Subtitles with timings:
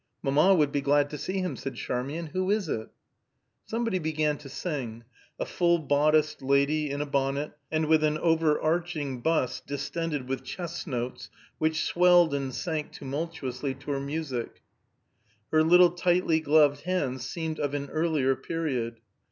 [0.23, 2.25] "Mamma would be glad to see him," said Charmian.
[2.33, 2.89] "Who is it?"
[3.67, 5.03] Somebody began to sing:
[5.39, 10.43] a full bodiced lady, in a bonnet, and with an over arching bust distended with
[10.43, 11.29] chest notes,
[11.59, 14.63] which swelled and sank tumultuously to her music;
[15.51, 19.01] her little tightly gloved hands seemed of an earlier period.